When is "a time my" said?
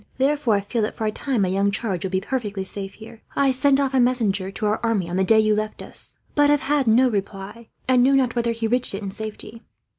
1.05-1.47